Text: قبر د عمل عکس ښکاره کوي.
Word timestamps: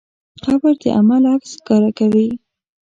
قبر 0.43 0.73
د 0.81 0.83
عمل 0.97 1.23
عکس 1.33 1.51
ښکاره 1.59 1.91
کوي. 1.99 2.27